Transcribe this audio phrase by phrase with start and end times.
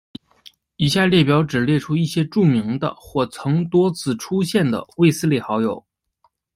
[0.77, 5.85] 以下列表只列出一些著名的或曾多次出现的卫斯理好友。